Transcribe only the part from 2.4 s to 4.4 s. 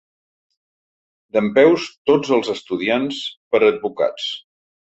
estudiants per a advocats.